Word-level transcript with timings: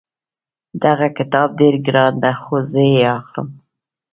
دغه 0.83 1.07
کتاب 1.17 1.47
ډېر 1.59 1.75
ګران 1.87 2.13
ده 2.23 2.31
خو 2.41 2.55
زه 2.71 2.81
یې 2.93 3.01
اخلم 3.17 3.49